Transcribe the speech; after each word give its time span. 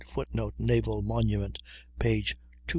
[Footnote: 0.07 0.55
"Naval 0.57 1.03
Monument," 1.03 1.59
p. 1.99 2.23
235. 2.23 2.35